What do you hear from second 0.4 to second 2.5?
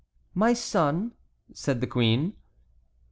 son?" said the queen.